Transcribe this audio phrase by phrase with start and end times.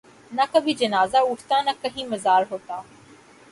[0.31, 2.81] نہ کبھی جنازہ اٹھتا نہ کہیں مزار ہوتا